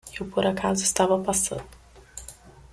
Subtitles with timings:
[0.19, 1.63] Eu por acaso estava passando.